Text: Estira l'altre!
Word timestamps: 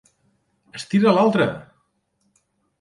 Estira 0.79 1.15
l'altre! 1.19 1.47